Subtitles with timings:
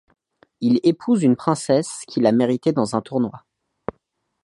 [0.61, 3.45] Il épouse une princesse qu'il a méritée dans un tournoi.